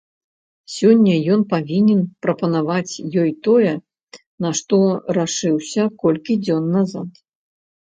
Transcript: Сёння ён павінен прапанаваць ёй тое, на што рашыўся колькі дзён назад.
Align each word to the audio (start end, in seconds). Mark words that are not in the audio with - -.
Сёння 0.75 1.13
ён 1.35 1.41
павінен 1.53 2.01
прапанаваць 2.27 2.93
ёй 3.25 3.29
тое, 3.49 3.73
на 4.47 4.55
што 4.63 4.81
рашыўся 5.21 5.89
колькі 6.03 6.41
дзён 6.45 6.65
назад. 6.81 7.09